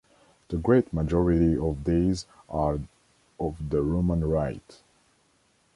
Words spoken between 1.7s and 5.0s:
these are of the Roman Rite.